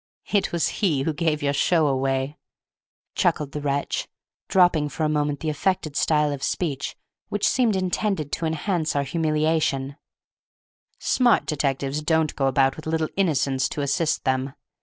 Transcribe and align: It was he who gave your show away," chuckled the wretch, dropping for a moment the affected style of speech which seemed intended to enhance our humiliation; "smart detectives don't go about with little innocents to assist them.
It 0.33 0.51
was 0.51 0.67
he 0.81 1.03
who 1.03 1.13
gave 1.13 1.43
your 1.43 1.53
show 1.53 1.85
away," 1.85 2.39
chuckled 3.13 3.51
the 3.51 3.61
wretch, 3.61 4.07
dropping 4.47 4.89
for 4.89 5.03
a 5.03 5.07
moment 5.09 5.41
the 5.41 5.49
affected 5.51 5.95
style 5.95 6.31
of 6.31 6.41
speech 6.41 6.97
which 7.29 7.47
seemed 7.47 7.75
intended 7.75 8.31
to 8.31 8.47
enhance 8.47 8.95
our 8.95 9.03
humiliation; 9.03 9.97
"smart 10.97 11.45
detectives 11.45 12.01
don't 12.01 12.35
go 12.35 12.47
about 12.47 12.75
with 12.75 12.87
little 12.87 13.09
innocents 13.15 13.69
to 13.69 13.81
assist 13.81 14.23
them. 14.23 14.55